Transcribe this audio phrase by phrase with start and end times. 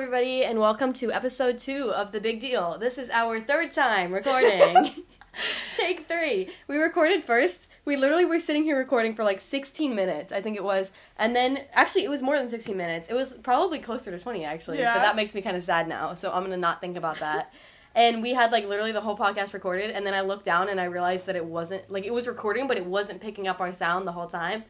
[0.00, 2.78] everybody, and welcome to episode two of The Big Deal.
[2.78, 4.90] This is our third time recording.
[5.76, 6.50] Take three.
[6.68, 7.66] We recorded first.
[7.84, 10.92] We literally were sitting here recording for like 16 minutes, I think it was.
[11.18, 13.08] And then, actually, it was more than 16 minutes.
[13.08, 14.78] It was probably closer to 20, actually.
[14.78, 14.94] Yeah.
[14.94, 17.52] But that makes me kind of sad now, so I'm gonna not think about that.
[17.96, 20.80] and we had like literally the whole podcast recorded, and then I looked down and
[20.80, 23.72] I realized that it wasn't, like, it was recording, but it wasn't picking up our
[23.72, 24.62] sound the whole time.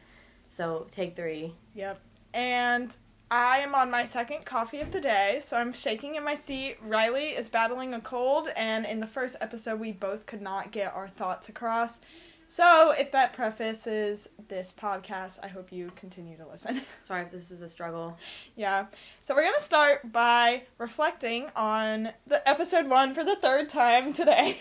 [0.47, 1.53] So, take three.
[1.75, 1.99] Yep.
[2.33, 2.97] And
[3.31, 6.77] I am on my second coffee of the day, so I'm shaking in my seat.
[6.87, 10.93] Rylee is battling a cold, and in the first episode, we both could not get
[10.95, 11.99] our thoughts across.
[12.47, 16.81] So, if that prefaces this podcast, I hope you continue to listen.
[17.01, 18.17] Sorry if this is a struggle.
[18.55, 18.87] yeah.
[19.21, 24.11] So, we're going to start by reflecting on the episode one for the third time
[24.13, 24.57] today.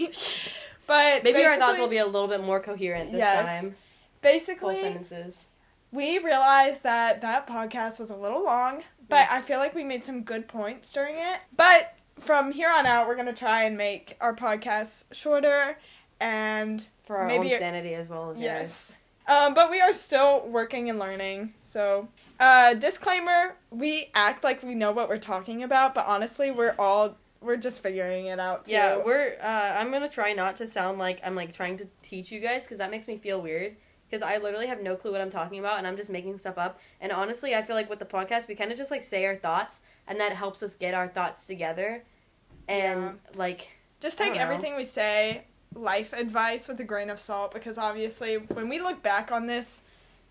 [0.86, 3.46] but Maybe our thoughts will be a little bit more coherent this Yes.
[3.62, 3.70] time.
[3.70, 3.78] Full
[4.20, 5.46] basically sentences.
[5.92, 10.04] We realized that that podcast was a little long, but I feel like we made
[10.04, 11.40] some good points during it.
[11.56, 15.78] But from here on out, we're going to try and make our podcasts shorter
[16.20, 18.44] and For our Maybe own sanity as well as yours.
[18.44, 18.94] yes.
[19.26, 21.52] Um, but we are still working and learning.
[21.62, 22.08] So,
[22.40, 27.16] uh, disclaimer, we act like we know what we're talking about, but honestly, we're all
[27.40, 28.72] we're just figuring it out too.
[28.72, 29.36] Yeah, we're.
[29.40, 32.64] Uh, I'm gonna try not to sound like I'm like trying to teach you guys
[32.64, 33.76] because that makes me feel weird.
[34.08, 36.56] Because I literally have no clue what I'm talking about, and I'm just making stuff
[36.56, 36.80] up.
[37.00, 39.36] And honestly, I feel like with the podcast, we kind of just like say our
[39.36, 42.04] thoughts, and that helps us get our thoughts together.
[42.68, 43.12] And Yeah.
[43.34, 43.68] like,
[44.00, 48.68] Just take everything we say, life advice, with a grain of salt because obviously, when
[48.68, 49.82] we look back on this,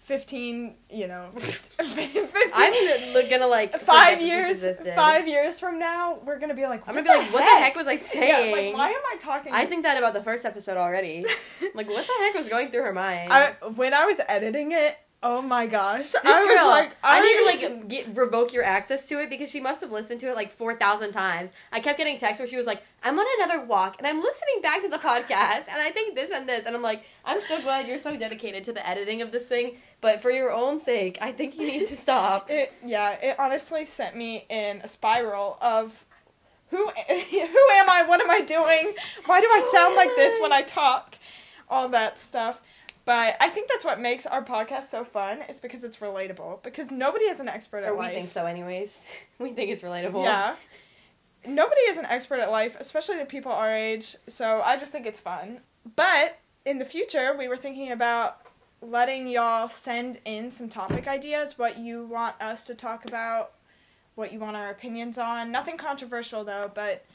[0.08, 6.54] 15, you know, 15, I'm gonna like five years, five years from now, we're gonna
[6.54, 8.56] be like, I'm gonna be like, what the heck was I Yeah, saying?
[8.56, 9.52] like, why am I talking?
[9.54, 11.26] I think that about the first episode already.
[11.76, 13.34] like, what the heck was going through her mind?
[13.34, 17.22] I, when I was editing it, oh my gosh, This I girl, was like, I,
[17.22, 20.30] need to like get, revoke your access to it because she must have listened to
[20.30, 21.54] it like four thousand times.
[21.72, 24.62] I kept getting texts where she was like, "I'm on another walk and I'm listening
[24.62, 27.62] back to the podcast and I think this and this," and I'm like, "I'm so
[27.62, 31.18] glad you're so dedicated to the editing of this thing, but for your own sake,
[31.22, 35.58] I think you need to stop." It yeah, it honestly sent me in a spiral
[35.62, 36.06] of
[36.70, 38.04] who who am I?
[38.08, 38.94] What am I doing?
[39.26, 41.18] Why do I sound like this when I talk?
[41.70, 42.62] All that stuff.
[43.08, 46.62] But I think that's what makes our podcast so fun is because it's relatable.
[46.62, 48.14] Because nobody is an expert at or we life.
[48.14, 49.06] think so, anyways.
[49.40, 50.26] we think it's relatable.
[50.26, 50.58] Yeah.
[51.48, 54.18] Nobody is an expert at life, especially the people our age.
[54.28, 55.62] So I just think it's fun.
[55.96, 58.42] But in the future, we were thinking about
[58.82, 63.54] letting y'all send in some topic ideas, what you want us to talk about,
[64.16, 65.50] what you want our opinions on.
[65.50, 67.06] Nothing controversial though, but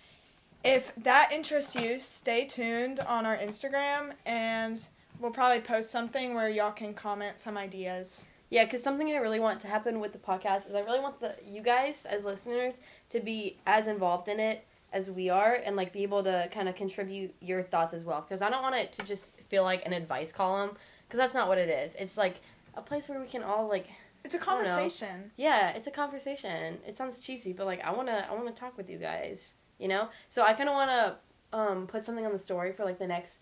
[0.64, 4.88] if that interests you, stay tuned on our Instagram and
[5.22, 8.26] we'll probably post something where y'all can comment some ideas.
[8.50, 11.20] Yeah, because something I really want to happen with the podcast is I really want
[11.20, 15.74] the you guys as listeners to be as involved in it as we are, and
[15.74, 18.20] like be able to kind of contribute your thoughts as well.
[18.20, 21.48] Because I don't want it to just feel like an advice column, because that's not
[21.48, 21.94] what it is.
[21.94, 22.42] It's like
[22.74, 23.86] a place where we can all like,
[24.22, 25.30] It's a conversation.
[25.36, 26.78] yeah, it's a conversation.
[26.86, 30.08] It sounds cheesy, but like I wanna I wanna talk with you guys, you know.
[30.28, 31.16] So I kind of wanna
[31.54, 33.40] um put something on the story for like the next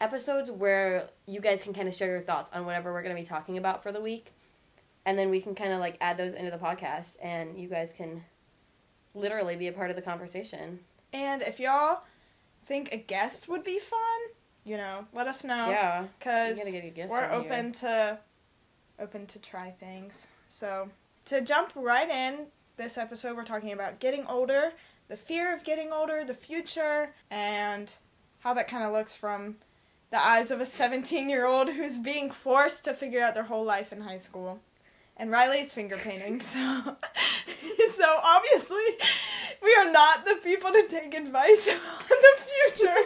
[0.00, 3.20] episodes where you guys can kind of share your thoughts on whatever we're going to
[3.20, 4.32] be talking about for the week
[5.06, 7.92] and then we can kind of like add those into the podcast and you guys
[7.92, 8.22] can
[9.14, 10.80] literally be a part of the conversation
[11.12, 12.02] And if y'all
[12.66, 13.98] think a guest would be fun,
[14.64, 15.68] you know, let us know.
[15.70, 17.52] yeah Because gotta get a guest we're on here.
[17.52, 18.18] open to
[18.98, 20.26] open to try things.
[20.48, 20.88] So
[21.26, 22.46] to jump right in,
[22.76, 24.72] this episode we're talking about getting older,
[25.08, 27.94] the fear of getting older, the future, and
[28.40, 29.56] how that kind of looks from
[30.14, 33.64] the eyes of a 17 year old who's being forced to figure out their whole
[33.64, 34.60] life in high school.
[35.16, 36.60] And Rylee's finger painting, so
[37.90, 38.84] so obviously
[39.60, 42.96] we are not the people to take advice on the future.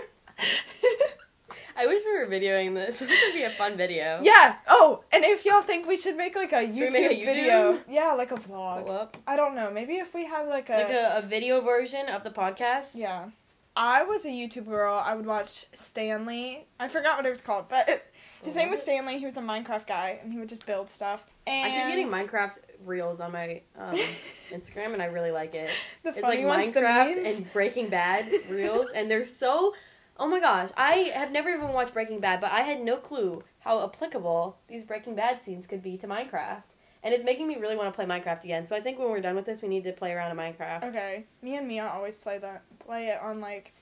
[1.77, 4.57] i wish we were videoing this this would be a fun video Yeah.
[4.69, 8.33] Oh, and if y'all think we should make like a YouTube, a video, yeah, like
[8.33, 9.09] a vlog.
[9.27, 9.71] I don't know.
[9.71, 13.31] Maybe if we have like a, like a, a video version of the podcast yeah.
[13.79, 15.01] I was a YouTube girl.
[15.03, 16.67] I would watch Stanley.
[16.81, 18.11] I forgot what it was called, but
[18.43, 19.21] his name was Stanley.
[19.21, 21.25] He was a Minecraft guy, and he would just build stuff.
[21.47, 23.93] And i keep getting minecraft reels on my um,
[24.51, 25.71] instagram and i really like it
[26.03, 29.75] the It's like ones, Minecraft and Breaking Bad reels, and they're so.
[30.21, 33.45] Oh my gosh, I have never even watched Breaking Bad, but I had no clue
[33.61, 36.65] how applicable these Breaking Bad scenes could be to Minecraft.
[37.03, 38.67] And it's making me really want to play Minecraft again.
[38.67, 40.85] So I think when we're done with this, we need to play around in Minecraft.
[40.85, 42.63] Okay, me and Mia always play that.
[42.81, 43.73] Play it on like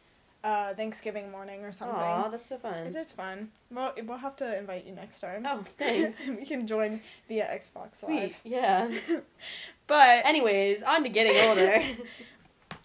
[0.44, 1.96] uh, Thanksgiving morning or something.
[1.96, 2.86] Aw, that's so It fun.
[2.94, 3.50] is fun.
[3.70, 5.44] Well, we'll have to invite you next time.
[5.48, 6.22] Oh, thanks.
[6.26, 8.14] we can join via Xbox Sweet.
[8.20, 8.40] Live.
[8.44, 8.90] Yeah.
[9.88, 11.80] But Anyways, on to getting older.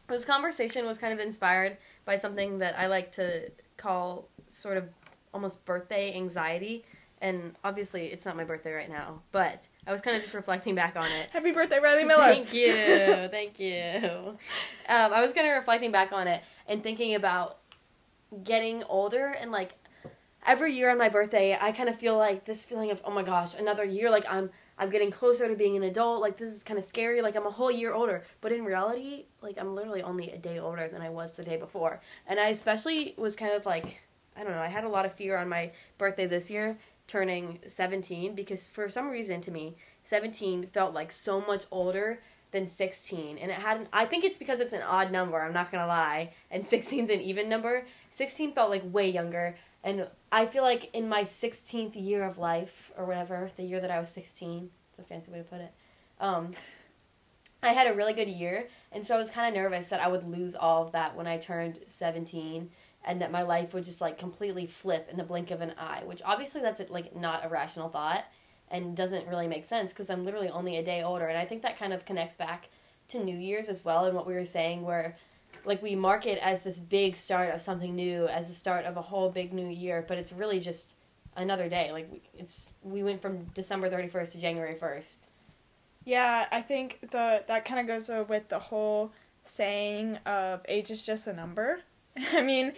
[0.08, 4.88] this conversation was kind of inspired by something that I like to call sort of
[5.34, 6.84] almost birthday anxiety.
[7.20, 10.76] And obviously, it's not my birthday right now, but I was kind of just reflecting
[10.76, 11.30] back on it.
[11.32, 12.26] happy birthday, Rylee Miller.
[12.26, 12.74] Thank you,
[13.30, 14.38] thank you.
[14.88, 17.58] Um, I was kind of reflecting back on it and thinking about
[18.44, 19.76] getting older and like
[20.46, 23.24] every year on my birthday, I kind of feel like this feeling of oh my
[23.24, 24.10] gosh, another year.
[24.10, 26.22] Like I'm I'm getting closer to being an adult.
[26.22, 27.22] Like this is kind of scary.
[27.22, 30.60] Like I'm a whole year older, but in reality, like I'm literally only a day
[30.60, 32.02] older than I was the day before.
[32.28, 34.02] And I especially was kind of like
[34.36, 34.62] I don't know.
[34.62, 36.78] I had a lot of fear on my birthday this year
[37.12, 42.22] turning 17 because for some reason to me 17 felt like so much older
[42.52, 45.70] than 16 and it hadn't i think it's because it's an odd number i'm not
[45.70, 47.86] gonna lie and 16's an even number.
[48.12, 49.56] 16 felt like way younger.
[49.84, 53.92] And i feel like in my 16th year of life or whatever the year that
[53.92, 55.74] i was 16 it's a fancy way to put it
[56.22, 56.54] um,
[57.62, 58.70] i had a really good year.
[58.94, 61.28] And so i was kind of nervous that i would lose all of that when
[61.28, 62.70] i turned 17
[63.04, 66.02] and that my life would just like completely flip in the blink of an eye
[66.06, 68.26] which obviously that's like not a rational thought
[68.70, 71.62] and doesn't really make sense because i'm literally only a day older and i think
[71.62, 72.70] that kind of connects back
[73.08, 75.16] to new year's as well and what we were saying where
[75.66, 78.96] like we mark it as this big start of something new as the start of
[78.98, 80.96] a whole big new year but it's really just
[81.36, 85.28] another day like we- it's we went from december 31st to january 1st
[86.04, 89.12] Yeah, I think the that kind of goes with the whole
[89.44, 91.82] saying of age is just a number.
[92.34, 92.74] I mean,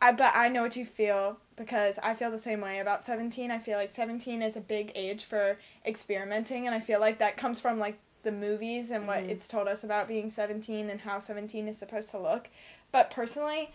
[0.00, 3.50] I but I know what you feel because I feel the same way about 17.
[3.50, 7.36] I feel like 17 is a big age for experimenting and I feel like that
[7.36, 9.30] comes from like the movies and what Mhm.
[9.30, 12.48] it's told us about being 17 and how 17 is supposed to look.
[12.90, 13.70] But personally,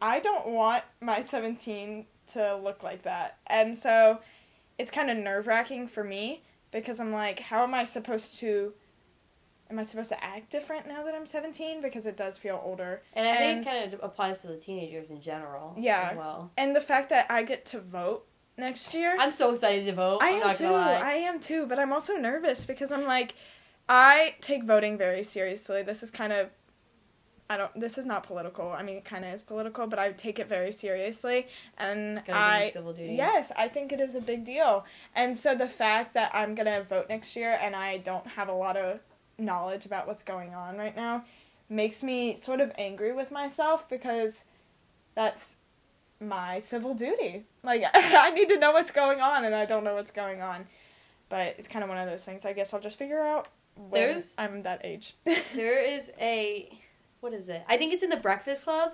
[0.00, 3.38] I don't want my 17 to look like that.
[3.46, 4.20] And so
[4.78, 8.74] it's kind of nerve-wracking for me because I'm like, how am I supposed to
[9.70, 13.02] am I supposed to act different now that I'm 17 because it does feel older.
[13.14, 16.08] and i think it kind of applies to the teenagers in general Yeah.
[16.10, 18.26] as well And the fact that I get to vote
[18.58, 19.16] next year.
[19.18, 20.64] i'm so excited to vote I am too.
[20.64, 21.00] gonna.
[21.02, 23.34] I am too, but I'm also nervous because I'm like
[23.88, 25.82] I take voting very seriously.
[25.82, 26.50] This is kind of
[27.48, 28.72] I don't this is not political.
[28.72, 31.46] I mean it kind of is political, but I take it very seriously
[31.78, 33.14] and your I civil duty.
[33.14, 34.84] Yes, I think it is a big deal.
[35.14, 38.48] And so the fact that I'm going to vote next year and I don't have
[38.48, 38.98] a lot of
[39.38, 41.24] knowledge about what's going on right now
[41.68, 44.44] makes me sort of angry with myself because
[45.14, 45.56] that's
[46.20, 47.44] my civil duty.
[47.62, 50.66] Like I need to know what's going on and I don't know what's going on.
[51.28, 52.44] But it's kind of one of those things.
[52.44, 55.14] I guess I'll just figure out when There's- I'm that age.
[55.54, 56.70] There is a
[57.20, 57.64] what is it?
[57.68, 58.92] I think it's in the Breakfast Club.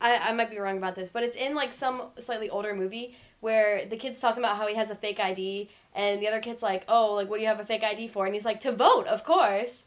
[0.00, 3.16] I, I might be wrong about this, but it's in like some slightly older movie
[3.40, 6.62] where the kid's talking about how he has a fake ID and the other kid's
[6.62, 8.26] like, Oh, like what do you have a fake ID for?
[8.26, 9.86] And he's like, To vote, of course.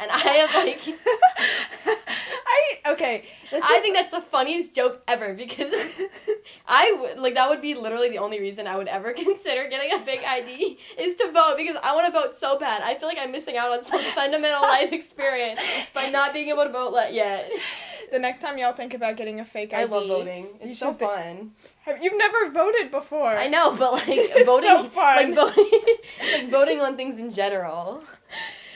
[0.00, 1.93] And I am like
[2.54, 3.24] I okay.
[3.52, 6.02] I is- think that's the funniest joke ever because
[6.68, 9.92] I would like that would be literally the only reason I would ever consider getting
[9.92, 12.82] a fake ID is to vote because I want to vote so bad.
[12.82, 15.60] I feel like I'm missing out on some fundamental life experience
[15.94, 17.50] by not being able to vote yet.
[18.12, 19.82] the next time y'all think about getting a fake ID.
[19.82, 20.44] I love voting.
[20.62, 21.52] You It's so thi- fun.
[21.86, 23.36] Have, you've never voted before.
[23.36, 24.06] I know, but like
[24.46, 25.70] voting, so like voting,
[26.32, 28.02] like voting on things in general.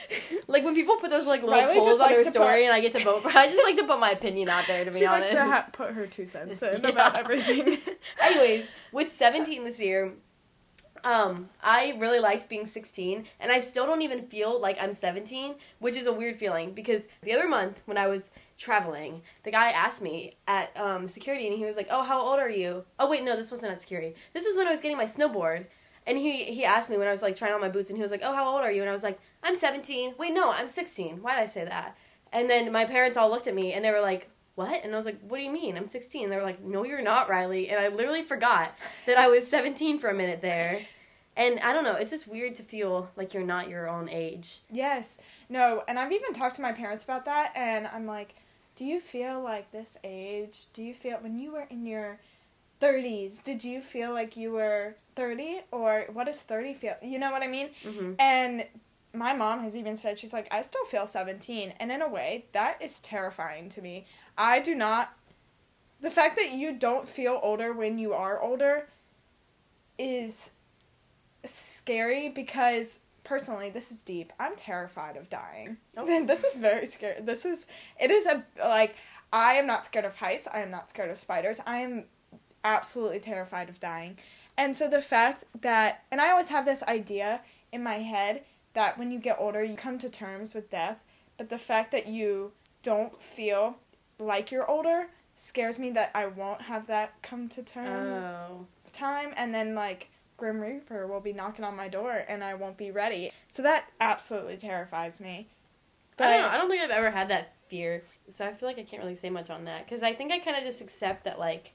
[0.47, 2.79] Like when people put those like little Riley polls on their story put- and I
[2.81, 4.83] get to vote for, I just like to put my opinion out there.
[4.83, 6.89] To be she honest, likes to ha- put her two cents in Yeah.
[6.89, 7.77] about everything.
[8.21, 10.13] Anyways, with 17 this year,
[11.03, 15.55] um, I really liked being 16, and I still don't even feel like I'm 17,
[15.79, 19.69] which is a weird feeling because the other month when I was traveling, the guy
[19.69, 23.09] asked me at um, security, and he was like, "Oh, how old are you?" Oh,
[23.09, 24.13] wait, no, this wasn't at security.
[24.33, 25.67] This was when I was getting my snowboard,
[26.05, 28.01] and he he asked me when I was like trying on my boots, and he
[28.03, 30.51] was like, "Oh, how old are you?" And I was like, "I'm 17." Wait, no,
[30.51, 31.21] I'm 16.
[31.21, 31.97] Why did I say that?
[32.31, 34.29] And then my parents all looked at me, and they were like.
[34.55, 34.83] What?
[34.83, 35.77] And I was like, What do you mean?
[35.77, 36.29] I'm 16.
[36.29, 37.71] They were like, No, you're not, Rylee.
[37.71, 40.81] And I literally forgot that I was 17 for a minute there.
[41.37, 44.59] And I don't know, it's just weird to feel like you're not your own age.
[44.69, 45.17] yes.
[45.47, 48.35] No, and I've even talked to my parents about that, and I'm like,
[48.75, 50.65] do you feel like this age?
[50.73, 52.19] Do you feel when you were in your
[52.81, 55.61] 30s, did you feel like you were 30?
[55.71, 56.95] Or what does 30 feel?
[57.01, 57.69] You know what I mean?
[57.81, 58.65] hmm And
[59.13, 61.73] my mom has even said, she's like, I still feel 17.
[61.79, 64.05] And in a way, that is terrifying to me.
[64.37, 65.13] I do not.
[66.01, 68.87] The fact that you don't feel older when you are older
[69.97, 70.51] is
[71.43, 76.25] scary because personally this is deep i'm terrified of dying Oh.
[76.25, 77.65] this is very scary this is
[77.99, 78.95] it is a like
[79.31, 80.47] I am not scared of heights.
[80.51, 81.61] I am not scared of spiders.
[81.65, 82.05] I am
[82.63, 84.17] absolutely terrified of dying.
[84.57, 88.97] And so the fact that, and I always have this idea in my head that
[88.97, 90.99] when you get older, you come to terms with death.
[91.37, 92.51] But the fact that you
[92.83, 93.77] don't feel
[94.17, 98.67] like you're older scares me that I won't have that come to term Oh.
[98.91, 99.33] time.
[99.37, 102.91] And then, like, Grim Reaper will be knocking on my door and I won't be
[102.91, 103.31] ready.
[103.47, 105.47] So that absolutely terrifies me.
[106.17, 106.47] I don't know.
[106.49, 109.15] I don't think I've ever had that fear, so I feel like I can't really
[109.15, 111.73] say much on that because I think I kind of just accept that like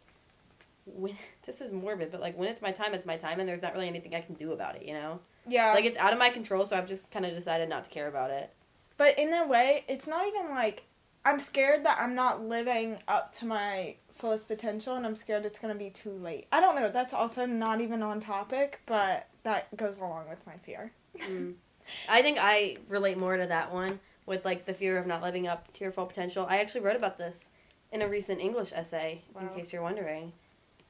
[0.86, 1.14] when
[1.46, 3.74] this is morbid, but like when it's my time, it's my time, and there's not
[3.74, 4.84] really anything I can do about it.
[4.84, 5.72] You know, yeah.
[5.72, 8.08] like it's out of my control, so I've just kind of decided not to care
[8.08, 8.52] about it.
[8.96, 10.84] But in a way, it's not even like
[11.24, 15.58] I'm scared that I'm not living up to my fullest potential and I'm scared it's
[15.58, 16.46] going to be too late.
[16.52, 20.56] I don't know, that's also not even on topic, but that goes along with my
[20.56, 20.92] fear.
[21.18, 21.54] Mm.
[22.08, 25.46] I think I relate more to that one with like the fear of not living
[25.46, 26.46] up to your full potential.
[26.48, 27.50] I actually wrote about this
[27.92, 30.32] in a recent English essay, in case you're wondering,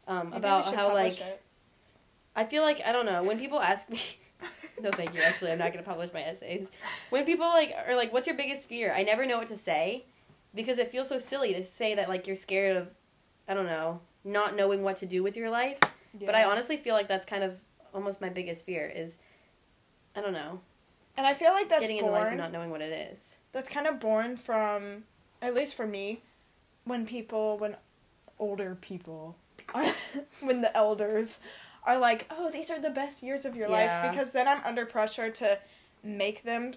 [0.07, 1.41] um, about how like it.
[2.37, 4.01] I feel like I don't know when people ask me.
[4.81, 5.21] no, thank you.
[5.21, 6.71] Actually, I'm not going to publish my essays.
[7.11, 10.05] When people like are like, "What's your biggest fear?" I never know what to say
[10.55, 12.95] because it feels so silly to say that like you're scared of,
[13.49, 15.79] I don't know, not knowing what to do with your life.
[16.21, 17.59] But I honestly feel like that's kind of
[17.93, 19.19] almost my biggest fear is,
[20.15, 20.61] I don't know,
[21.17, 23.37] and I feel like that's getting into life and not knowing what it is.
[23.53, 25.05] that's kind of born from
[25.43, 26.21] at least for me
[26.85, 27.77] when people when
[28.39, 29.35] older people
[30.41, 31.41] when the elders
[31.85, 34.03] are like oh these are the best years of your Yeah.
[34.03, 35.59] life because then i'm under pressure to
[36.03, 36.75] make them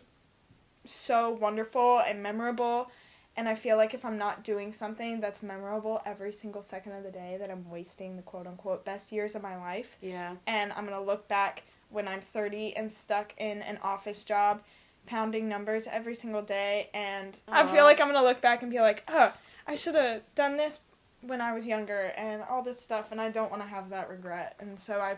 [0.86, 2.90] so wonderful and memorable
[3.36, 7.04] and i feel like if i'm not doing something that's memorable every single second of
[7.04, 10.36] the day that i'm wasting the quote unquote best years of my life Yeah.
[10.46, 14.62] and I'm gonna look back when I'm 30 and stuck in an office job,
[15.06, 18.82] pounding numbers every single day, and I feel like I'm gonna look back and be
[18.82, 19.32] like, oh,
[19.66, 20.82] I should have done this
[21.28, 24.10] when I was younger, and all this stuff, and I don't want to have that
[24.10, 25.18] regret, and so I,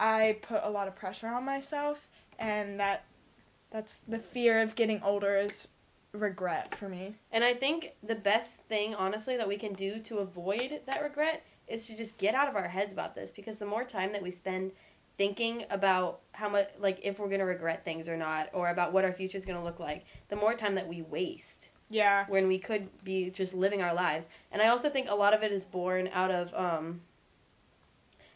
[0.00, 2.08] I put a lot of pressure on myself,
[2.38, 3.04] and that,
[3.70, 5.68] that's the fear of getting older is
[6.12, 7.14] regret for me.
[7.30, 11.44] And I think the best thing, honestly, that we can do to avoid that regret
[11.66, 14.22] is to just get out of our heads about this because the more time that
[14.22, 14.72] we spend
[15.16, 18.92] thinking about how much, like, if we're going to regret things or not, or about
[18.92, 22.24] what our future is going to look like, the more time that we waste Yeah.
[22.28, 24.28] when we could be just living our lives.
[24.50, 27.02] And I also think a lot of it is born out of um,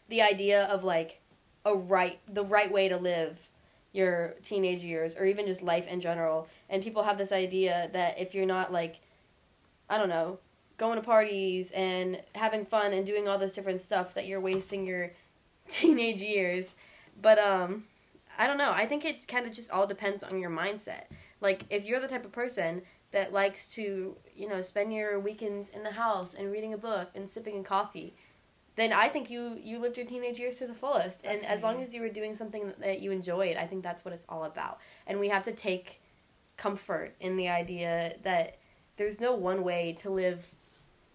[0.07, 1.19] the idea of, like,
[1.65, 3.49] a right, the right way to live
[3.91, 6.47] your teenage years or even just life in general.
[6.69, 8.99] And people have this idea that if you're not like
[9.89, 10.39] I don't know,
[10.77, 14.85] going to parties and having fun and doing all this different stuff that you're wasting
[14.85, 15.13] your
[15.69, 16.75] teenage years.
[17.21, 17.85] But um
[18.37, 18.71] I don't know.
[18.71, 21.05] I think it kind of just all depends on your mindset.
[21.41, 25.69] Like if you're the type of person that likes to, you know, spend your weekends
[25.69, 28.15] in the house and reading a book and sipping a coffee,
[28.75, 31.23] then I think you you lived your teenage years to the fullest.
[31.23, 34.05] That's and as long as you were doing something that you enjoyed, I think that's
[34.05, 34.79] what it's all about.
[35.07, 36.01] And we have to take
[36.57, 38.57] comfort in the idea that
[38.97, 40.53] there's no one way to live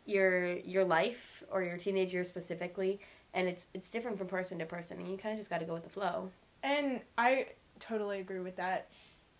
[0.06, 3.00] your your life or your teenage years specifically,
[3.32, 5.66] and it's it's different from person to person, and you kind of just got to
[5.66, 6.30] go with the flow.
[6.62, 7.46] And I
[7.78, 8.88] totally agree with that.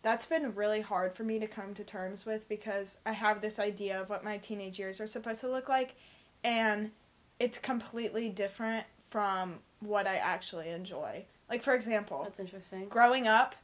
[0.03, 3.59] That's been really hard for me to come to terms with because I have this
[3.59, 5.95] idea of what my teenage years are supposed to look like,
[6.43, 6.91] and
[7.39, 11.25] it's completely different from what I actually enjoy.
[11.49, 12.89] Like, for example, That's interesting.
[12.89, 13.55] growing up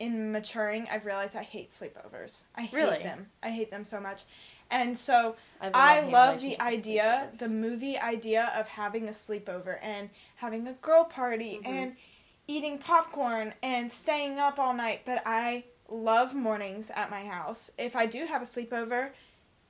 [0.00, 2.44] in maturing, I've realized I hate sleepovers.
[2.56, 3.02] I hate Really?
[3.04, 3.30] them.
[3.42, 4.24] I hate them so much.
[4.70, 9.12] And so I, have a I love-hate the idea, the movie idea of having a
[9.12, 11.66] sleepover and having a girl party Mhm.
[11.66, 11.96] and
[12.48, 15.02] eating popcorn and staying up all night.
[15.04, 17.70] But I love mornings at my house.
[17.78, 19.10] If I do have a sleepover,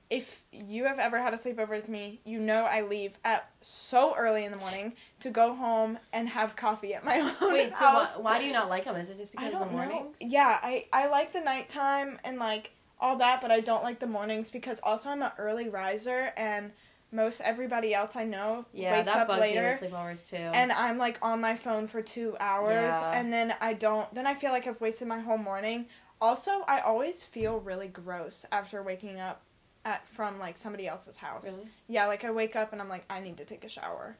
[0.09, 4.15] if you have ever had a sleepover with me, you know I leave at so
[4.15, 7.85] early in the morning to go home and have coffee at my own Wait, so
[7.85, 8.95] why, why do you not like them?
[8.95, 10.21] Is it just because of don't the mornings?
[10.21, 10.27] know.
[10.27, 14.07] Yeah, I I like the nighttime and like all that, but I don't like the
[14.07, 16.71] mornings because also I'm an early riser and
[17.11, 19.61] most everybody else I know Yeah, wakes that up bugs later.
[19.63, 20.35] me with sleepovers too.
[20.37, 23.11] And I'm like on my phone for two hours, Yeah.
[23.13, 24.13] and then I don't.
[24.13, 25.87] Then I feel like I've wasted my whole morning.
[26.21, 29.41] Also, I always feel really gross after waking up
[29.83, 31.45] at from like somebody else's house.
[31.57, 31.69] really?
[31.87, 34.15] Yeah, like I wake up and I'm like, I need to take a shower.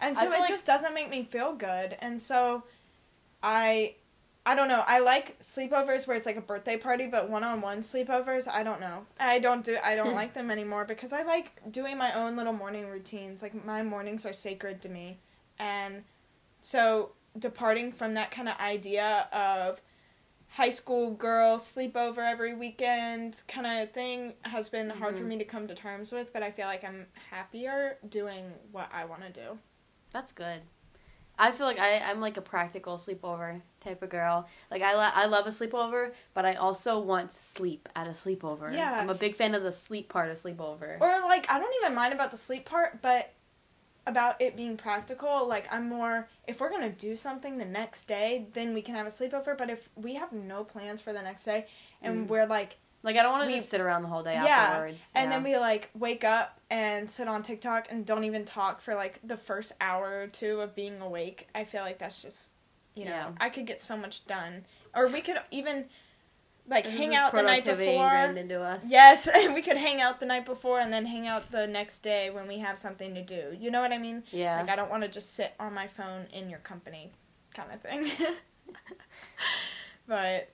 [0.00, 1.96] And so it like- just doesn't make me feel good.
[2.00, 2.64] And so
[3.42, 3.94] I
[4.46, 4.82] I don't know.
[4.86, 9.06] I like sleepovers where it's like a birthday party, but one-on-one sleepovers, I don't know.
[9.18, 12.52] I don't do I don't like them anymore because I like doing my own little
[12.52, 13.40] morning routines.
[13.42, 15.18] Like my mornings are sacred to me.
[15.58, 16.04] And
[16.60, 19.80] so departing from that kind of idea of
[20.54, 25.28] high school girl sleepover every weekend kind of thing has been hard for Mhm.
[25.28, 29.04] me to come to terms with, but I feel like I'm happier doing what I
[29.04, 29.58] want to do.
[30.12, 30.62] That's good.
[31.36, 34.46] I feel like I, I'm like a practical sleepover type of girl.
[34.70, 38.10] Like I, lo- I love a sleepover, but I also want to sleep at a
[38.10, 38.72] sleepover.
[38.72, 39.00] Yeah.
[39.00, 41.00] I'm a big fan of the sleep part of sleepover.
[41.00, 43.33] Or like I don't even mind about the sleep part, but
[44.06, 48.04] about it being practical, like I'm more if we're going to do something the next
[48.04, 51.22] day, then we can have a sleepover, but if we have no plans for the
[51.22, 51.66] next day
[52.02, 52.28] and Mm.
[52.28, 55.10] we're like like I don't want to just sit around the whole day Yeah, afterwards.
[55.14, 55.36] and Yeah.
[55.36, 59.20] then we like wake up and sit on TikTok and don't even talk for like
[59.22, 61.48] the first hour or two of being awake.
[61.54, 62.52] I feel like that's just
[62.94, 63.30] you know, Yeah.
[63.40, 64.64] I could get so much done.
[64.94, 65.86] Or we could even
[66.66, 68.14] like This hang out the night before.
[68.14, 68.90] into us.
[68.90, 71.98] Yes, and we could hang out the night before and then hang out the next
[71.98, 73.56] day when we have something to do.
[73.58, 74.24] You know what I mean?
[74.30, 74.60] Yeah.
[74.60, 77.12] Like I don't want to just sit on my phone in your company
[77.54, 78.04] kind of thing.
[80.06, 80.50] but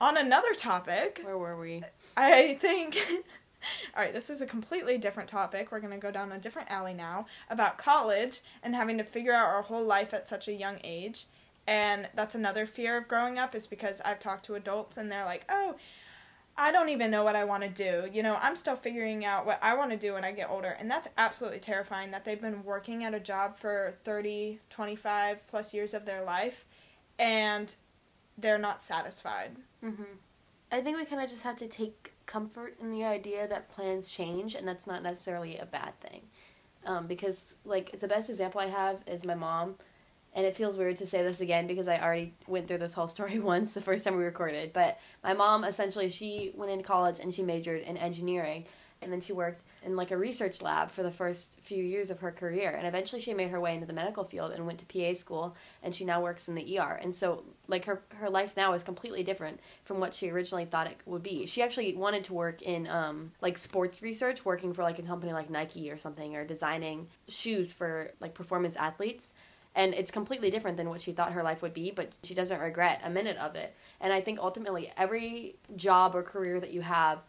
[0.00, 1.82] on another topic, Where were we?
[2.16, 2.96] I think.
[3.96, 5.72] All right, this is a completely different topic.
[5.72, 9.32] We're going to go down a different alley now about college and having to figure
[9.32, 11.26] out our whole life at such a young age.
[11.68, 15.24] And that's another fear of growing up is because I've talked to adults and they're
[15.26, 15.76] like, "Oh,
[16.56, 18.08] I don't even know what I want to do.
[18.10, 20.70] You know, I'm still figuring out what I want to do when I get older."
[20.70, 25.74] And that's absolutely terrifying that they've been working at a job for 30, 25 plus
[25.74, 26.64] years of their life
[27.18, 27.76] and
[28.38, 29.56] they're not satisfied.
[29.82, 30.04] hmm
[30.70, 34.10] I think we kind of just have to take comfort in the idea that plans
[34.10, 36.22] change, and that's not necessarily a bad thing.
[36.84, 39.76] Um, because, like, the best example I have is my mom,
[40.38, 43.08] and it feels weird to say this again because I already went through this whole
[43.08, 44.72] story once the first time we recorded.
[44.72, 48.66] But my mom, essentially, she went into college and she majored in engineering,
[49.02, 52.20] and then she worked in like a research lab for the first few years of
[52.20, 54.86] her career, and eventually she made her way into the medical field and went to
[54.86, 57.00] PA school, and she now works in the ER.
[57.02, 60.86] And so, like her her life now is completely different from what she originally thought
[60.86, 61.46] it would be.
[61.46, 65.32] She actually wanted to work in um, like sports research, working for like a company
[65.32, 69.34] like Nike or something, or designing shoes for like performance athletes.
[69.78, 72.58] And it's completely different than what she thought her life would be, but she doesn't
[72.58, 73.76] regret a minute of it.
[74.00, 77.20] And I think ultimately every job or career that you have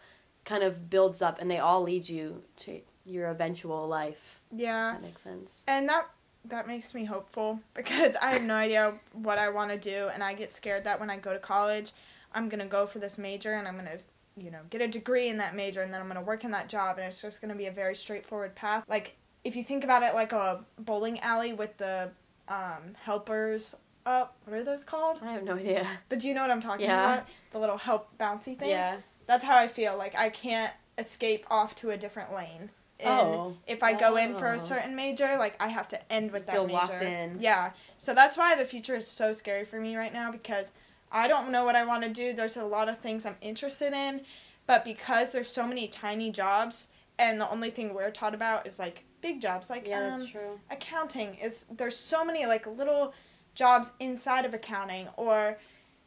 [0.45, 4.41] kind of builds up and they all lead you to your eventual life.
[4.52, 4.93] Yeah.
[4.93, 5.63] That makes sense.
[5.67, 6.10] And that
[6.45, 10.23] that makes me hopeful because I have no idea what I want to do and
[10.23, 11.91] I get scared that when I go to college,
[12.34, 14.00] I'm going to go for this major and I'm going to,
[14.43, 16.50] you know, get a degree in that major and then I'm going to work in
[16.52, 18.86] that job and it's just going to be a very straightforward path.
[18.89, 22.10] Like if you think about it like a bowling alley with the
[22.49, 25.19] um, helpers up, what are those called?
[25.21, 25.85] I have no idea.
[26.09, 27.13] But do you know what I'm talking Yeah.
[27.13, 27.27] about?
[27.51, 28.69] The little help bouncy things.
[28.71, 28.97] Yeah.
[29.27, 29.95] That's how I feel.
[29.97, 32.71] Like I can't escape off to a different lane.
[32.99, 33.57] And Oh.
[33.67, 34.55] if I go in for Oh.
[34.55, 36.77] a certain major, like I have to end with that Feel major.
[36.77, 37.38] locked in.
[37.39, 37.71] Yeah.
[37.97, 40.71] So that's why the future is so scary for me right now because
[41.12, 42.33] I don't know what I want to do.
[42.33, 44.25] There's a lot of things I'm interested in,
[44.67, 48.79] but because there's so many tiny jobs and the only thing we're taught about is
[48.79, 50.60] like big jobs like Yeah, um, that's true.
[50.69, 53.13] accounting is there's so many like little
[53.55, 55.58] jobs inside of accounting or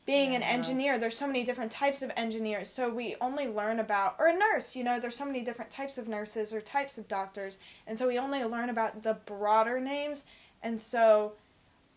[0.04, 2.68] being an engineer there's so many different types of engineers.
[2.68, 5.98] So we only learn about or a nurse you know there's so many different types
[5.98, 7.58] of nurses or types of doctors.
[7.86, 10.24] And so we only learn about the broader names.
[10.62, 11.32] And so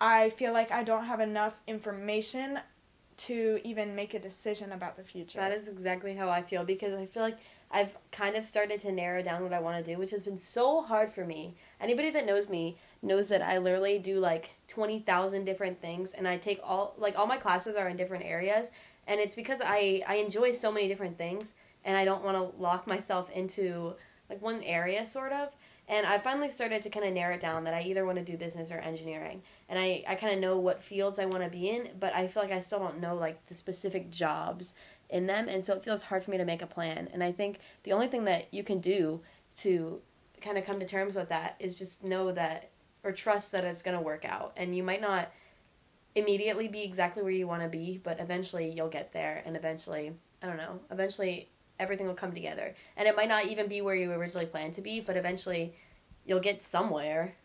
[0.02, 2.60] i feel like i don't have enough information
[3.18, 5.40] to even make a decision about the future.
[5.40, 7.38] That is exactly how I feel because I feel like
[7.76, 10.38] I've kind of started to narrow down what I want to do, which has been
[10.38, 11.56] so hard for me.
[11.82, 16.38] Anybody that knows me knows that I literally do like 20,000 different things and I
[16.38, 18.72] take all like all my classes are in different areas
[19.08, 22.62] and it's because I I enjoy so many different things and I don't want to
[22.62, 23.96] lock myself into
[24.30, 25.54] like one area sort of.
[25.88, 28.24] And I finally started to kind of narrow it down that I either want to
[28.24, 29.44] do business or engineering.
[29.70, 32.28] And I, I kind of know what fields I want to be in, but I
[32.28, 34.74] feel like I still don't know like the specific jobs
[35.10, 35.48] in them.
[35.48, 37.10] And so it feels hard for me to make a plan.
[37.14, 39.22] And I think the only thing that you can do
[39.58, 40.02] to
[40.42, 42.70] kind of come to terms with that is just know that
[43.04, 44.54] or trust that it's going to work out.
[44.58, 45.32] And you might not
[46.16, 49.44] immediately be exactly where you want to be, but eventually you'll get there.
[49.46, 52.74] And eventually, I don't know, eventually everything will come together.
[52.98, 55.76] And it might not even be where you originally planned to be, but eventually
[56.26, 57.36] you'll get somewhere.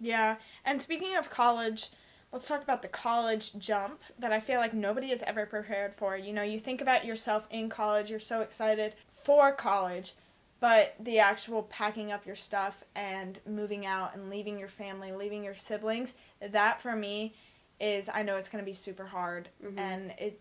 [0.00, 1.90] Yeah, and speaking of college,
[2.32, 6.16] let's talk about the college jump that I feel like nobody is ever prepared for.
[6.16, 10.14] You know, you think about yourself in college, you're so excited for college,
[10.58, 15.44] but the actual packing up your stuff and moving out and leaving your family, leaving
[15.44, 17.34] your siblings, that for me
[17.78, 19.78] is I know it's going to be super hard Mhm.
[19.78, 20.40] and it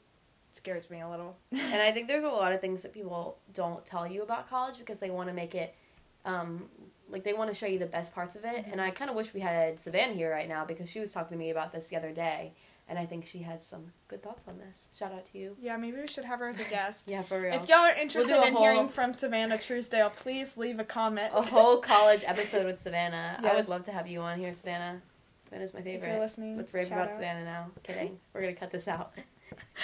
[0.52, 1.38] scares me a little.
[1.52, 4.78] and I think there's a lot of things that people don't tell you about college
[4.78, 5.76] because they want to make it,
[6.24, 6.70] um,
[7.12, 8.58] like they want to show you the best parts of it.
[8.66, 8.80] And mm-hmm.
[8.80, 11.40] I kind of wish we had Savannah here right now because she was talking to
[11.40, 12.54] me about this the other day,
[12.88, 14.88] and I think she has some good thoughts on this.
[14.96, 15.56] Shout out to you.
[15.62, 17.08] Yeah, maybe we should have her as a guest.
[17.12, 17.54] Yeah, for real.
[17.54, 21.32] If y'all are interested a in whole- hearing from Savannah Truesdale, please leave a comment.
[21.36, 23.40] a whole college episode with Savannah.
[23.44, 25.02] I would love to have you on here, Savannah.
[25.44, 26.10] Savannah's my if favorite.
[26.10, 27.14] you're listening, Let's rave about out.
[27.14, 27.68] Savannah now.
[27.84, 28.20] Kidding.
[28.34, 29.14] We're gonna cut this out.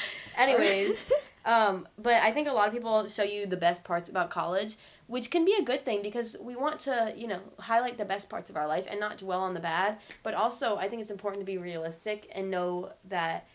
[0.37, 1.03] Anyways,
[1.47, 4.75] um, but I think a lot of people show you the best parts about college,
[5.07, 8.27] which can be a good thing because we want to, you know, highlight the best
[8.27, 9.97] parts of our life and not dwell on the bad.
[10.23, 13.47] But also, I think it's important to be realistic and know that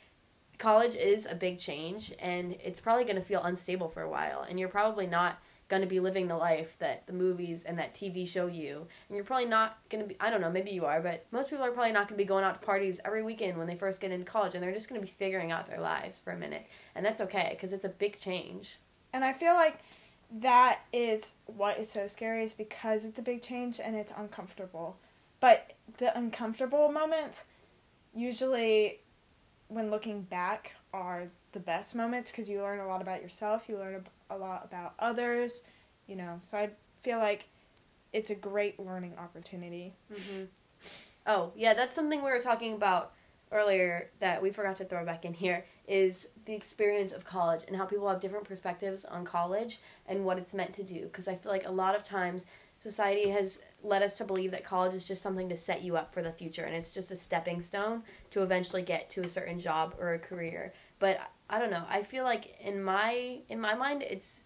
[0.57, 4.46] college is a big change and it's probably going to feel unstable for a while
[4.48, 5.38] and you're probably not
[5.72, 8.87] going to be living the life that the movies and that TV show you.
[9.08, 11.48] And you're probably not going to be I don't know maybe you are but most
[11.48, 13.74] people are probably not going to be going out to parties every weekend when they
[13.74, 16.30] first get into college and they're just going to be figuring out their lives for
[16.30, 16.66] a minute.
[16.94, 18.80] And that's okay cuz it's a big change.
[19.14, 19.78] And I feel like
[20.30, 24.98] that is what is so scary is because it's a big change and it's uncomfortable.
[25.40, 27.46] But the uncomfortable moments
[28.14, 29.00] usually
[29.68, 33.78] when looking back are the best moments because you learn a lot about yourself, you
[33.78, 35.62] learn a lot about others,
[36.07, 36.38] you know.
[36.42, 36.71] So I
[37.03, 37.49] feel like
[38.12, 39.95] it's a great learning opportunity.
[40.12, 40.45] hmm
[41.25, 43.12] Oh, yeah, that's something we were talking about
[43.53, 47.77] earlier that we forgot to throw back in here is the experience of college and
[47.77, 51.03] how people have different perspectives on college and what it's meant to do.
[51.03, 52.47] Because I feel like a lot of times
[52.79, 56.12] society has led us to believe that college is just something to set you up
[56.12, 59.59] for the future and it's just a stepping stone to eventually get to a certain
[59.59, 60.73] job or a career.
[61.03, 61.19] But
[61.51, 61.83] I don't know.
[61.88, 64.43] I feel like in my in my mind it's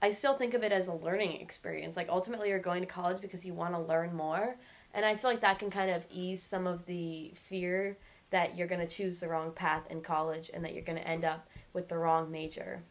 [0.00, 1.98] I still think of it as a learning experience.
[1.98, 4.56] Like ultimately you're going to college because you want to learn more.
[4.94, 7.98] And I feel like that can kind of ease some of the fear
[8.30, 11.06] that you're going to choose the wrong path in college and that you're going to
[11.06, 12.82] end up with the wrong major.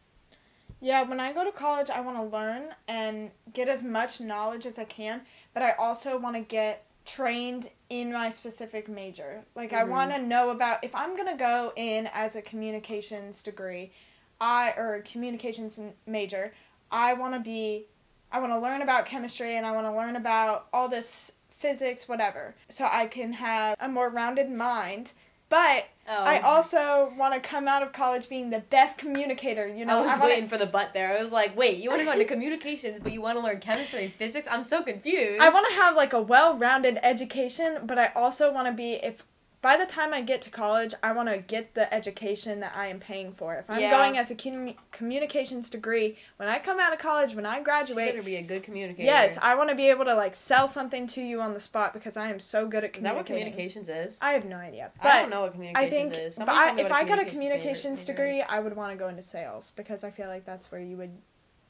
[0.80, 4.68] Yeah, when I go to college, I want to learn and get as much knowledge
[4.68, 5.22] as I can,
[5.56, 9.46] but I also want to get trained in my specific major.
[9.56, 9.90] Like I Mhm.
[9.90, 13.92] want to know about if I'm going to go in as a communications degree,
[14.40, 16.54] I or a communications major,
[16.92, 17.88] I want to be
[18.30, 22.10] I want to learn about chemistry and I want to learn about all this physics
[22.10, 25.14] whatever so I can have a more rounded mind.
[25.50, 29.84] But Oh, I also want to come out of college being the best communicator, you
[29.84, 29.98] know.
[29.98, 31.18] I was wanna- waiting for the butt there.
[31.18, 33.60] I was like, wait, you want to go into communications, but you want to learn
[33.60, 34.48] chemistry and physics?
[34.50, 35.42] I'm so confused.
[35.42, 39.24] I want to have like a well-rounded education, but I also want to be if
[39.62, 42.88] by the time I get to college, I want to get the education that I
[42.88, 43.56] am paying for.
[43.56, 43.90] If I'm Yeah.
[43.92, 48.08] going as a commu- communications degree, when I come out of college, when I graduate,
[48.12, 49.04] better be a good communicator.
[49.06, 51.92] yes, I want to be able to like sell something to you on the spot
[51.94, 54.20] because I am so good at Is that what communications is?
[54.22, 56.36] I have no idea, but I don't know what I communications think is.
[56.38, 58.46] but Somebody I, tell if I got a communications degree, is.
[58.48, 61.12] I would want to go into sales because I feel like that's where you would.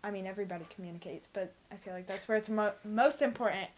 [0.04, 3.69] I mean, everybody communicates, but I feel like that's where it's mo- most important.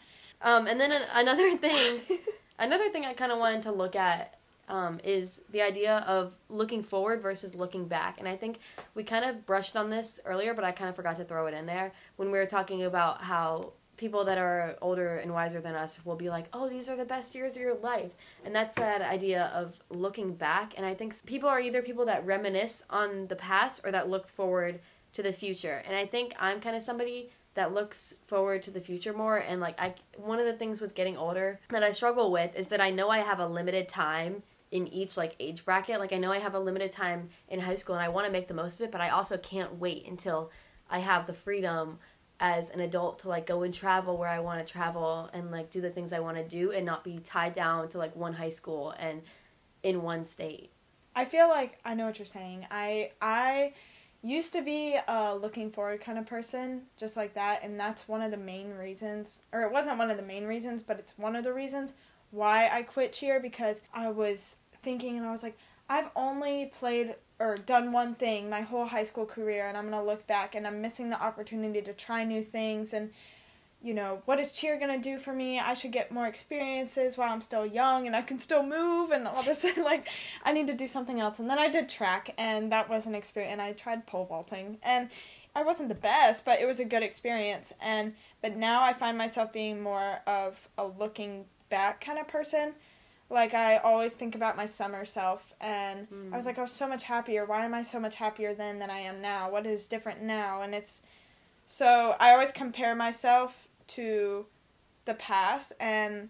[0.42, 2.02] Um, and then an- another thing,
[2.60, 4.36] another thing I kind of wanted to look at
[4.68, 8.20] um, is the idea of looking forward versus looking back.
[8.20, 8.60] And I think
[8.94, 11.54] we kind of brushed on this earlier, but I kind of forgot to throw it
[11.54, 15.76] in there when we were talking about how people that are older and wiser than
[15.76, 18.14] us will be like, oh, these are the best years of your life.
[18.46, 20.74] And that's that idea of looking back.
[20.78, 24.28] And I think people are either people that reminisce on the past or that look
[24.28, 24.80] forward
[25.14, 25.84] to the future.
[25.86, 29.60] And I think I'm kind of somebody that looks forward to the future more and
[29.60, 32.80] like I one of the things with getting older that I struggle with is that
[32.80, 36.00] I know I have a limited time in each like age bracket.
[36.00, 38.32] Like I know I have a limited time in high school and I want to
[38.32, 40.52] make the most of it, but I also can't wait until
[40.90, 42.00] I have the freedom
[42.40, 45.70] as an adult to like go and travel where I want to travel and like
[45.70, 48.34] do the things I want to do and not be tied down to like one
[48.34, 49.22] high school and
[49.84, 50.72] in one state.
[51.16, 52.66] I feel like I know what you're saying.
[52.72, 53.74] I I
[54.22, 58.22] used to be a looking forward kind of person, just like that, and that's one
[58.22, 61.36] of the main reasons, or it wasn't one of the main reasons, but it's one
[61.36, 61.94] of the reasons
[62.32, 65.58] why I quit cheer because I was thinking and I was like,
[65.90, 70.04] I've only played or done one thing my whole high school career, and I'm gonna
[70.04, 73.12] look back and I'm missing the opportunity to try new things and
[73.82, 75.58] you know, what is cheer gonna do for me?
[75.58, 79.26] I should get more experiences while I'm still young and I can still move and
[79.26, 79.66] all this.
[79.78, 80.06] like,
[80.44, 81.40] I need to do something else.
[81.40, 83.54] And then I did track, and that was an experience.
[83.54, 85.10] And I tried pole vaulting, and
[85.56, 87.74] I wasn't the best, but it was a good experience.
[87.82, 92.74] And but now I find myself being more of a looking back kind of person.
[93.30, 96.48] Like I always think about my summer self, and I was mm.
[96.48, 97.46] like, I was so much happier.
[97.46, 99.50] Why am I so much happier then than I am now?
[99.50, 100.64] What is different now?
[100.64, 101.02] And it's
[101.64, 104.46] so I always compare myself to
[105.06, 106.30] the past and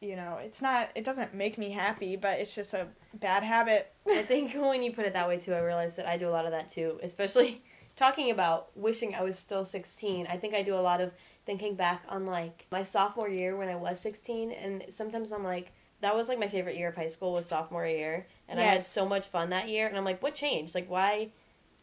[0.00, 3.92] you know, it's not it doesn't make me happy, but it's just a bad habit.
[4.06, 6.30] I think when you put it that way too, I realized that I do a
[6.30, 7.62] lot of that too, especially
[7.96, 10.26] talking about wishing I was still 16.
[10.28, 11.12] I think I do a lot of
[11.46, 15.72] thinking back on like my sophomore year when I was 16 and sometimes I'm like
[16.04, 18.82] that was like my favorite year of high school was sophomore year, and I had
[18.82, 19.86] so much fun that year.
[19.86, 20.74] And I'm like, what changed?
[20.74, 21.30] Like, why?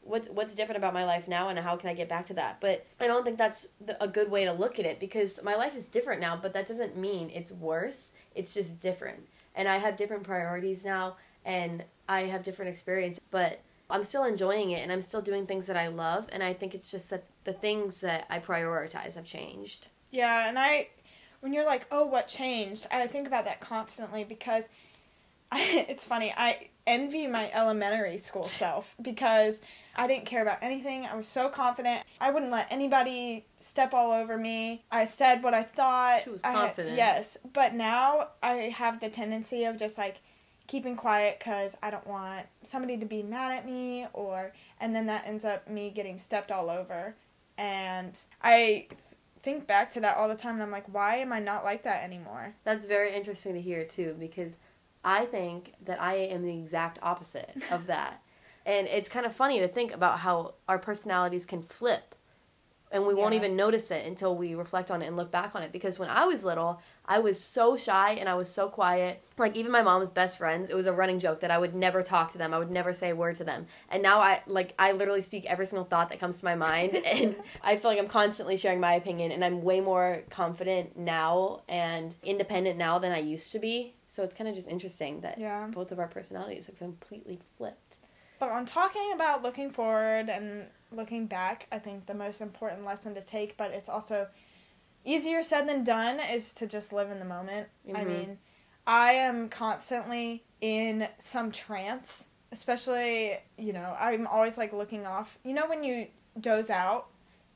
[0.04, 2.60] What's what's different about my life now, and how can I get back to that?
[2.60, 5.56] But I don't think that's the, a good way to look at it because my
[5.56, 6.36] life is different now.
[6.36, 8.14] But that doesn't mean it's worse.
[8.34, 13.20] It's just different, and I have different priorities now, and I have different experience.
[13.30, 13.62] But
[13.92, 16.28] I'm still enjoying it, and I'm still doing things that I love.
[16.32, 19.88] And I think it's just that the things that I prioritize have changed.
[20.10, 20.90] Yeah, and I,
[21.42, 22.88] when you're like, oh, what changed?
[22.92, 24.70] I think about that constantly because
[25.52, 26.34] I, it's funny.
[26.36, 29.62] I envy my elementary school self because
[29.96, 31.06] I didn't care about anything.
[31.06, 32.04] I was so confident.
[32.20, 34.84] I wouldn't let anybody step all over me.
[34.92, 36.22] I said what I thought.
[36.24, 36.96] She was I confident.
[36.96, 40.22] yes, but now I have the tendency of just like
[40.68, 45.08] keeping quiet because I don't want somebody to be mad at me or, and then
[45.08, 47.16] that ends up me getting stepped all over.
[47.58, 48.88] And I
[49.44, 51.84] think back to that all the time and I'm like, why am I not like
[51.84, 52.56] that anymore?
[52.64, 54.58] That's very interesting to hear too, because
[55.04, 58.22] I think that I am the exact opposite of that.
[58.66, 62.16] and it's kind of funny to think about how our personalities can flip
[62.92, 65.64] and we won't even notice it until we reflect on it and look back on
[65.64, 69.24] it because when I was little, I was so shy and I was so quiet.
[69.38, 72.04] Like even my mom's best friends, it was a running joke that I would never
[72.04, 72.54] talk to them.
[72.54, 73.68] I would never say a word to them.
[73.90, 76.96] And now I like I literally speak every single thought that comes to my mind
[77.06, 81.62] and I feel like I'm constantly sharing my opinion and I'm way more confident now
[81.70, 83.94] and independent now than I used to be.
[84.08, 85.68] So it's kind of just interesting that Yeah.
[85.68, 87.91] both of our personalities have completely flipped.
[88.42, 93.14] But on talking about looking forward and looking back, I think the most important lesson
[93.14, 94.30] to take, but it's also
[95.06, 97.70] easier said than done, is to just live in the moment.
[97.94, 98.08] I Mhm.
[98.08, 98.40] mean,
[98.88, 105.38] I am constantly in some trance, especially, you know, I'm always like looking off.
[105.44, 106.08] You know, when you
[106.40, 107.11] doze out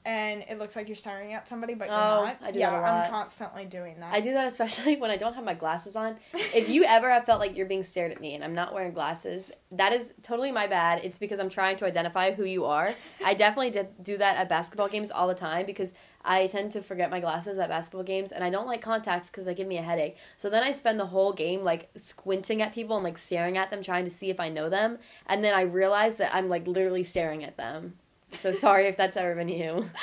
[0.06, 2.38] and it looks like you're staring at somebody, but you're Oh, not?
[2.44, 3.06] I do yeah, that a lot.
[3.06, 4.14] I'm constantly doing that.
[4.14, 6.18] I do that especially when I don't have my glasses on.
[6.34, 8.94] If you ever have felt like you're being stared at me and I'm not wearing
[8.94, 11.04] glasses, that is totally my bad.
[11.04, 12.94] It's because I'm trying to identify who you are.
[13.26, 16.82] I definitely did do that at basketball games all the time because I tend to
[16.82, 19.78] forget my glasses at basketball games and I don't like contacts because they give me
[19.78, 20.18] a headache.
[20.38, 23.70] So then I spend the whole game like squinting at people and like staring at
[23.72, 26.68] them trying to see if I know them and then I realize that I'm like
[26.68, 27.96] literally staring at them.
[28.38, 29.86] So sorry if that's ever been you.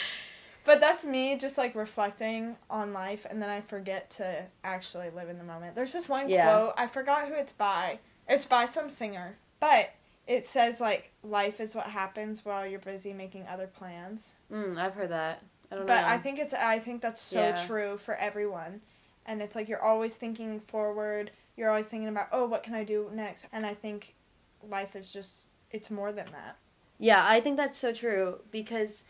[0.64, 5.28] But that's me just like reflecting on life and then I forget to actually live
[5.28, 5.74] in the moment.
[5.74, 6.44] There's this one Yeah.
[6.44, 7.98] quote, I forgot who it's by.
[8.28, 9.38] It's by some singer.
[9.58, 9.90] But
[10.28, 14.34] it says like life is what happens while you're busy making other plans.
[14.52, 15.42] Mm, I've heard that.
[15.72, 16.08] I don't But know.
[16.08, 17.56] I think it's I think that's so Yeah.
[17.66, 18.82] true for everyone.
[19.26, 21.32] And it's like you're always thinking forward.
[21.56, 24.14] You're always thinking about, "Oh, what can I do next?" And I think
[24.62, 26.56] life is just it's more than that.
[27.02, 29.02] Yeah, I think that's so true because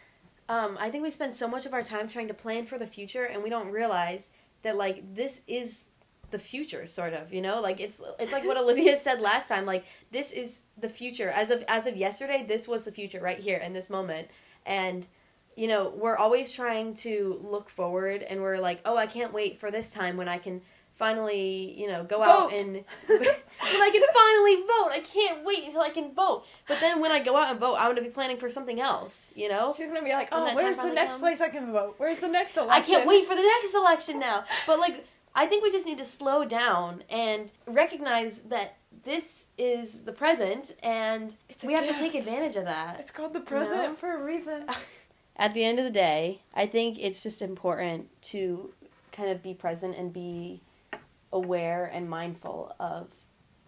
[0.48, 2.86] um, I think we spend so much of our time trying to plan for the
[2.86, 4.30] future, and we don't realize
[4.62, 5.88] that like this is
[6.30, 7.34] the future, sort of.
[7.34, 9.66] You know, like it's it's like what Olivia said last time.
[9.66, 11.28] Like this is the future.
[11.28, 14.28] As of as of yesterday, this was the future right here in this moment,
[14.64, 15.06] and
[15.54, 19.58] you know we're always trying to look forward, and we're like, oh, I can't wait
[19.60, 22.72] for this time when I can finally you know go out and
[23.06, 24.90] when I can finally vote.
[24.92, 26.44] I can't wait until I can vote.
[26.68, 29.32] But then when I go out and vote, I'm to be planning for something else,
[29.34, 29.74] you know?
[29.76, 31.22] She's gonna be like, "Oh, where's the next comes.
[31.22, 31.94] place I can vote?
[31.98, 34.44] Where's the next election?" I can't wait for the next election now.
[34.66, 40.02] But like I think we just need to slow down and recognize that this is
[40.02, 43.00] the present and we have to take advantage of that.
[43.00, 43.94] It's called the present know?
[43.94, 44.66] for a reason.
[45.36, 48.72] At the end of the day, I think it's just important to
[49.12, 50.60] kind of be present and be
[51.32, 53.14] aware and mindful of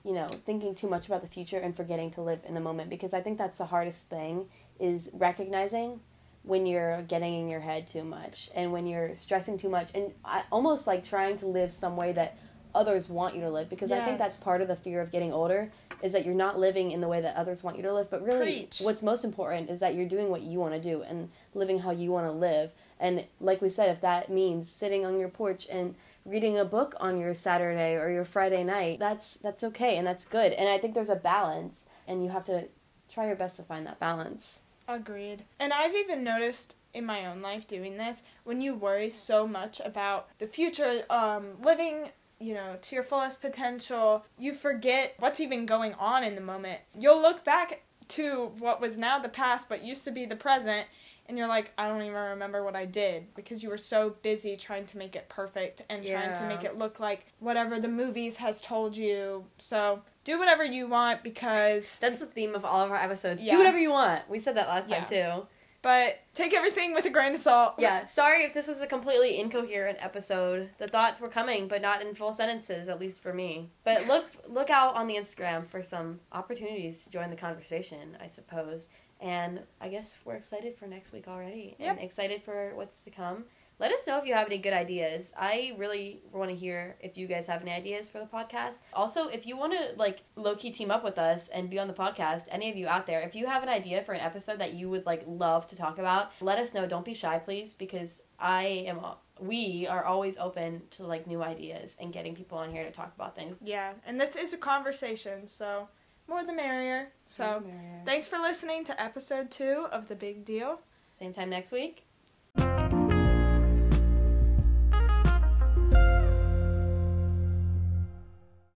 [0.05, 2.90] you know thinking too much about the future and forgetting to live in the moment.
[2.90, 4.46] Because i think that's the hardest thing
[4.79, 6.00] is recognizing
[6.42, 10.12] when you're getting in your head too much and when you're stressing too much and
[10.24, 12.37] I, almost like trying to live some way that
[12.74, 13.70] others want you to live.
[13.70, 15.70] Because i think that's part of the fear of getting older
[16.03, 18.11] is that you're not living in the way that others want you to live.
[18.11, 18.81] But really Preach.
[18.83, 21.92] what's most important is that you're doing what you want to do and living how
[21.92, 22.72] you want to live.
[23.00, 26.94] And like we said if that means sitting on your porch and reading a book
[27.00, 30.52] on your Saturday or your Friday night, that's that's okay and that's good.
[30.52, 32.68] And I think there's a balance and you have to
[33.12, 34.62] try your best to find that balance.
[34.88, 35.44] Agreed.
[35.58, 39.80] And I've even noticed in my own life doing this when you worry so much
[39.84, 45.66] about the future, um, living, you know, to your fullest potential, you forget what's even
[45.66, 46.80] going on in the moment.
[46.98, 50.87] You'll look back to what was now the past but used to be the present.
[51.26, 54.56] And you're like, I don't even remember what I did because you were so busy
[54.56, 58.37] trying to make it perfect and trying to make it look like whatever the movies
[58.38, 59.46] has told you.
[59.58, 63.42] So do whatever you want because That's the theme of all of our episodes.
[63.42, 63.52] Yeah.
[63.52, 64.28] Do whatever you want.
[64.28, 65.46] We said that last time too.
[65.84, 67.74] But take everything with a grain of salt.
[67.78, 70.70] Yeah, sorry if this was a completely incoherent episode.
[70.78, 73.68] The thoughts were coming, but not in full sentences, at least for me.
[73.84, 78.28] But look look out on the Instagram for some opportunities to join the conversation, I
[78.28, 78.88] suppose.
[79.20, 81.77] And I guess we're excited for next week already.
[81.79, 83.44] And excited for what's to come.
[83.81, 85.33] Let us know if you have any good ideas.
[85.37, 88.79] I really want to hear if you guys have any ideas for the podcast.
[88.92, 91.88] Also, if you want to like low key team up with us and be on
[91.88, 94.61] the podcast, any of you out there, if you have an idea for an episode
[94.61, 96.87] that you would like love to talk about, let us know.
[96.87, 99.00] Don't be shy, please, because I am.
[99.40, 103.12] We are always open to like new ideas and getting people on here to talk
[103.16, 103.57] about things.
[103.61, 105.88] Yeah, and this is a conversation, so
[106.28, 107.12] more the merrier.
[107.26, 107.62] So,
[108.04, 110.80] thanks for listening to episode two of The Big Deal.
[111.12, 112.06] same time next week.